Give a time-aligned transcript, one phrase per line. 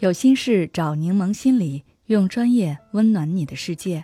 [0.00, 4.02] 有心事找柠檬心理，用专业温暖你的世界。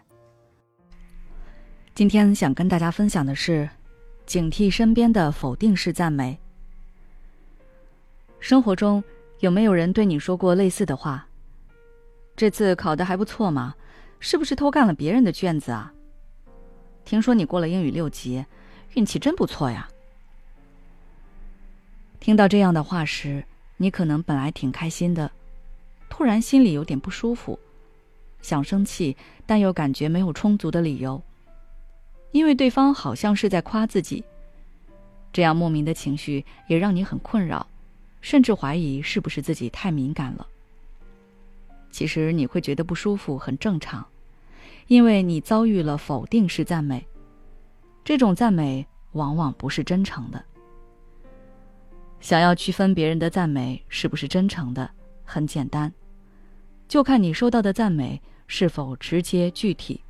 [1.95, 3.67] 今天想跟大家分享的是，
[4.27, 6.39] 警惕身边的否定式赞美。
[8.41, 9.03] 生活中
[9.41, 11.27] 有没有人对你说过类似的话？
[12.37, 13.75] 这次考的还不错嘛，
[14.21, 15.91] 是不是偷干了别人的卷子啊？
[17.07, 18.45] 听说你过了英语六级，
[18.93, 19.89] 运气真不错呀。
[22.21, 23.43] 听到这样的话时，
[23.79, 25.31] 你可能本来挺开心的。
[26.09, 27.59] 突然心里有点不舒服，
[28.41, 31.23] 想生气，但又感觉没有充足的理由，
[32.33, 34.25] 因为对方好像是在夸自己。
[35.33, 37.67] 这样莫名的情绪也让你很困扰，
[38.23, 40.47] 甚至怀疑是不是自己太敏感了。
[41.91, 44.07] 其实你会觉得不舒服很正常，
[44.87, 47.07] 因为你遭遇了否定式赞美，
[48.05, 50.43] 这种赞美往往不是真诚的。
[52.21, 54.91] 想要区分别人的赞美是不是真诚的，
[55.27, 55.93] 很简单。
[56.89, 60.01] 就看你收到的赞美是否直接具体。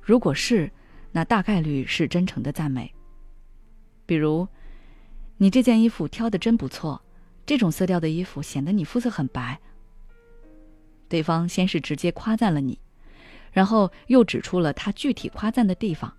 [0.00, 0.72] 如果是，
[1.12, 2.92] 那大概率是真诚的赞美。
[4.06, 4.48] 比如，
[5.36, 7.00] 你这件衣服挑的真不错，
[7.44, 9.60] 这种色调的衣服显得你肤色很白。
[11.08, 12.78] 对方先是直接夸赞了你，
[13.52, 16.12] 然后又指出了他具体夸赞的地方，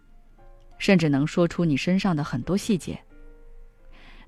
[0.77, 2.99] 甚至能说出你身上的很多细节，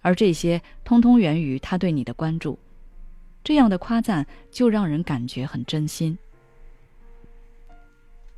[0.01, 2.57] 而这些通通源于他对你的关注。
[3.43, 6.17] 这样的夸赞就让人感觉很真心，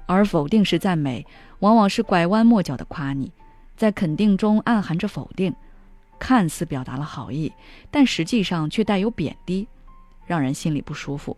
[0.07, 1.25] 而否定式赞美
[1.59, 3.31] 往往是拐弯抹角的夸你，
[3.77, 5.53] 在肯定中暗含着否定，
[6.17, 7.53] 看似表达了好意，
[7.91, 9.67] 但实际上却带有贬低，
[10.25, 11.37] 让人心里不舒服。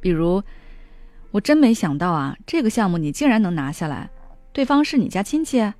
[0.00, 0.40] 比如，
[1.32, 4.08] 我真没想到啊，这个项目你竟然能拿下来，
[4.52, 5.72] 对方是你家亲戚？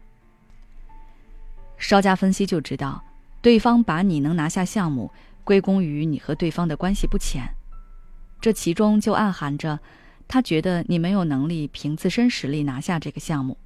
[1.77, 3.05] 稍加分析就知道，
[3.41, 5.13] 对方把你能拿下项目。
[5.49, 7.43] 归功于你和对方的关系不浅，
[8.39, 9.81] 这其中就暗含着，
[10.29, 13.57] 他觉得你没有能力凭自身实力拿下这个项目。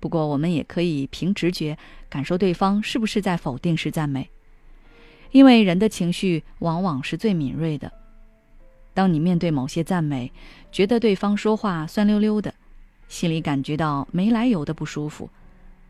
[0.00, 1.78] 不过，我们也可以凭直觉
[2.10, 4.28] 感受对方是不是在否定式赞美，
[5.30, 7.90] 因为人的情绪往往是最敏锐的。
[8.92, 10.30] 当你面对某些赞美，
[10.70, 12.52] 觉得对方说话酸溜溜的，
[13.08, 15.30] 心里感觉到没来由的不舒服，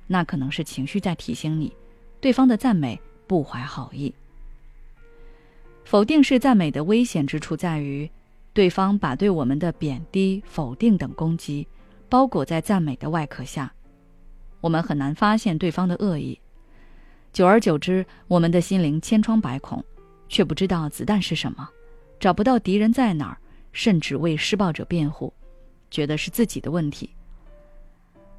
[0.07, 1.73] 那可能是情绪在提醒你，
[2.21, 4.15] 对方的赞美不怀好意。
[5.91, 8.09] 否定式赞美的危险之处在于，
[8.53, 11.67] 对方把对我们的贬低、否定等攻击
[12.09, 13.75] 包裹在赞美的外壳下，
[14.61, 16.39] 我们很难发现对方的恶意。
[17.33, 19.85] 久而久之，我们的心灵千疮百孔，
[20.29, 21.69] 却不知道子弹是什么，
[22.21, 23.37] 找不到敌人在哪儿，
[23.73, 25.35] 甚至为施暴者辩护，
[25.91, 27.11] 觉得是自己的问题。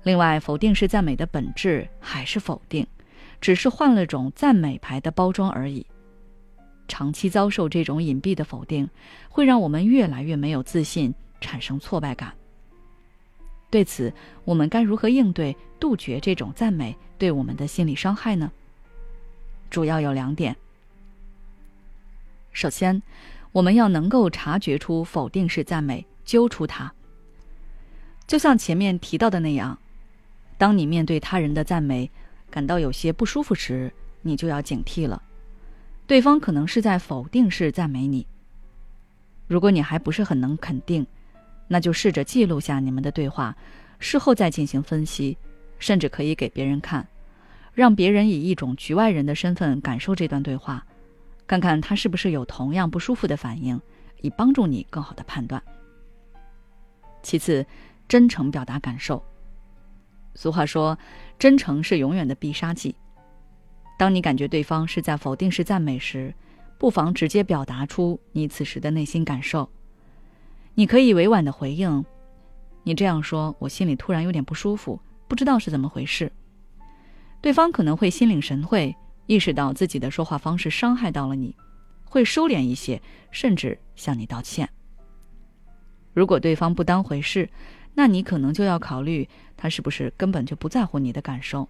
[0.04, 2.88] 另外，否定式赞美的本质还是否定，
[3.42, 5.86] 只是换了种赞美牌的包装而已。
[6.92, 8.90] 长期遭受这种隐蔽的否定，
[9.30, 12.34] 会让我们越来越没有自信，产生挫败感。
[13.70, 14.14] 对此，
[14.44, 18.52] 我们该如何应对，杜绝这种赞美对我们的心理伤害呢？
[19.70, 20.54] 主要有两点。
[22.52, 23.02] 首先，
[23.54, 26.94] 我们要能够察觉出否定式赞美，揪出它。
[28.28, 29.80] 就像前面提到的那样，
[30.58, 32.12] 当你面对他人的赞美，
[32.50, 33.90] 感到有些不舒服时，
[34.22, 35.24] 你就要警惕了。
[36.08, 38.26] 对方可能是在否定式赞美你。
[39.48, 41.06] 如果你还不是很能肯定，
[41.68, 43.56] 那就试着记录下你们的对话，
[44.00, 45.38] 事后再进行分析，
[45.80, 47.08] 甚至可以给别人看，
[47.74, 50.86] 让别人以一种局外人的身份感受这段对话，
[51.48, 53.80] 看看他是不是有同样不舒服的反应，
[54.22, 55.62] 以帮助你更好的判断。
[57.24, 57.66] 其次，
[58.08, 59.24] 真诚表达感受。
[60.34, 60.98] 俗话说，
[61.38, 62.96] 真诚是永远的必杀技。
[64.02, 66.34] 当你感觉对方是在否定式赞美时，
[66.80, 69.70] 不妨直接表达出你此时的内心感受。
[70.74, 72.04] 你可以委婉的回应
[72.82, 76.32] ：“你这样说，我心里突然有点不舒服，不知道是怎么回事。”
[77.42, 78.96] 对方可能会心领神会，
[79.28, 81.56] 意识到自己的说话方式伤害到了你，
[82.04, 83.00] 会收敛一些，
[83.30, 84.68] 甚至向你道歉。
[86.16, 87.48] 如果对方不当回事，
[87.94, 91.70] 那你可能就要考虑他是不是根本就不在乎你的感受。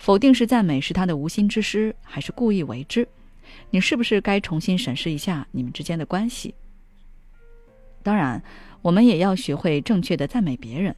[0.00, 3.06] 否定是赞美是他的无心之失，还是故意为之？
[3.68, 6.54] 你是不是该重新审视一下你们之间的关系？
[8.02, 8.42] 当然，
[8.80, 10.96] 我们也要学会正确的赞美别人，